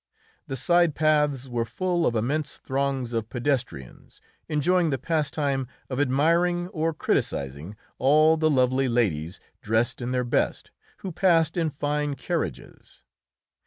The 0.47 0.55
side 0.57 0.95
paths 0.95 1.47
were 1.47 1.63
full 1.63 2.07
of 2.07 2.15
immense 2.15 2.57
throngs 2.57 3.13
of 3.13 3.29
pedestrians, 3.29 4.19
enjoying 4.49 4.89
the 4.89 4.97
pastime 4.97 5.67
of 5.91 5.99
admiring 5.99 6.69
or 6.69 6.91
criticising 6.91 7.75
all 7.99 8.35
the 8.35 8.49
lovely 8.49 8.87
ladies, 8.89 9.39
dressed 9.61 10.01
in 10.01 10.09
their 10.09 10.23
best, 10.23 10.71
who 11.05 11.11
passed 11.11 11.55
in 11.55 11.69
fine 11.69 12.15
carriages. 12.15 13.03